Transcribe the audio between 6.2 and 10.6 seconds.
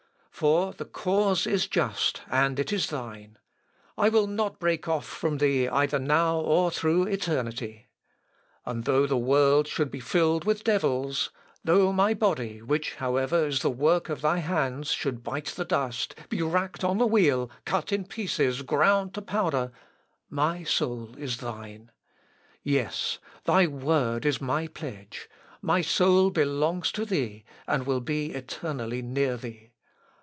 or through eternity!... And though the world should be filled